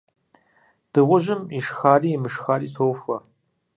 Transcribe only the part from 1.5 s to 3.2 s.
ишхари имышхари тохуэ.